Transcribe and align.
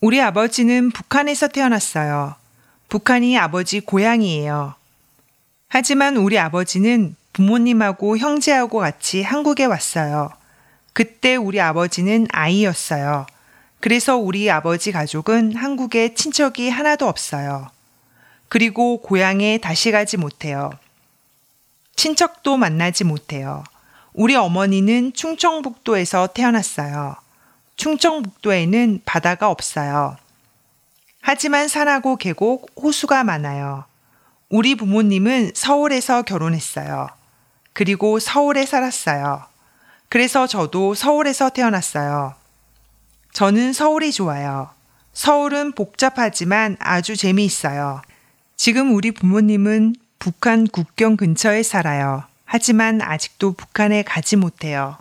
우리 0.00 0.20
아버지는 0.20 0.90
북한에서 0.90 1.48
태어났어요. 1.48 2.34
북한이 2.88 3.38
아버지 3.38 3.80
고향이에요. 3.80 4.74
하지만 5.68 6.16
우리 6.18 6.38
아버지는 6.38 7.16
부모님하고 7.32 8.18
형제하고 8.18 8.78
같이 8.78 9.22
한국에 9.22 9.64
왔어요. 9.64 10.30
그때 10.92 11.36
우리 11.36 11.60
아버지는 11.60 12.26
아이였어요. 12.30 13.26
그래서 13.80 14.16
우리 14.16 14.50
아버지 14.50 14.92
가족은 14.92 15.56
한국에 15.56 16.14
친척이 16.14 16.68
하나도 16.68 17.08
없어요. 17.08 17.70
그리고 18.48 19.00
고향에 19.00 19.58
다시 19.58 19.90
가지 19.90 20.18
못해요. 20.18 20.70
친척도 21.96 22.58
만나지 22.58 23.04
못해요. 23.04 23.64
우리 24.12 24.34
어머니는 24.34 25.14
충청북도에서 25.14 26.28
태어났어요. 26.28 27.16
충청북도에는 27.86 29.02
바다가 29.04 29.48
없어요. 29.48 30.16
하지만 31.20 31.68
산하고 31.68 32.16
계곡, 32.16 32.72
호수가 32.76 33.22
많아요. 33.22 33.84
우리 34.48 34.74
부모님은 34.74 35.52
서울에서 35.54 36.22
결혼했어요. 36.22 37.06
그리고 37.72 38.18
서울에 38.18 38.66
살았어요. 38.66 39.44
그래서 40.08 40.48
저도 40.48 40.94
서울에서 40.94 41.50
태어났어요. 41.50 42.34
저는 43.32 43.72
서울이 43.72 44.10
좋아요. 44.10 44.70
서울은 45.12 45.70
복잡하지만 45.70 46.76
아주 46.80 47.16
재미있어요. 47.16 48.02
지금 48.56 48.94
우리 48.94 49.12
부모님은 49.12 49.94
북한 50.18 50.66
국경 50.66 51.16
근처에 51.16 51.62
살아요. 51.62 52.24
하지만 52.44 53.00
아직도 53.00 53.52
북한에 53.52 54.02
가지 54.02 54.34
못해요. 54.34 54.96